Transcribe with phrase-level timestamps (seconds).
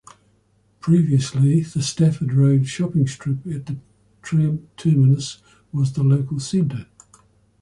[0.79, 3.77] Previously, the Stafford Road shopping strip at the
[4.23, 6.87] tram terminus was the local centre.